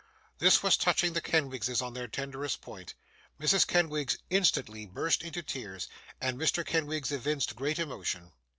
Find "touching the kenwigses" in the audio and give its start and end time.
0.77-1.79